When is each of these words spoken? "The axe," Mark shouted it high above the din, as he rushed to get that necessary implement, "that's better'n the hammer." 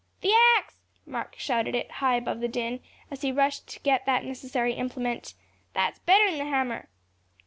"The 0.21 0.33
axe," 0.57 0.77
Mark 1.05 1.35
shouted 1.37 1.75
it 1.75 1.91
high 2.01 2.15
above 2.15 2.39
the 2.39 2.47
din, 2.47 2.79
as 3.11 3.21
he 3.21 3.31
rushed 3.31 3.67
to 3.67 3.79
get 3.81 4.07
that 4.07 4.25
necessary 4.25 4.73
implement, 4.73 5.35
"that's 5.75 5.99
better'n 5.99 6.39
the 6.39 6.45
hammer." 6.45 6.89